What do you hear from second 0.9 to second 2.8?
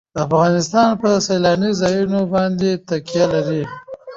په سیلانی ځایونه باندې